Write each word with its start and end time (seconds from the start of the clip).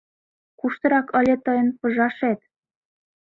Куштырак 0.59 1.07
ыле 1.19 1.35
тыйын 1.45 1.69
пыжашет? 1.79 2.39